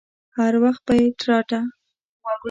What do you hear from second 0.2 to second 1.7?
هر وخت به يې تراټه.